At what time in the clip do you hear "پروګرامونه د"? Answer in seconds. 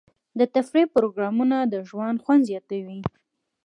0.95-1.73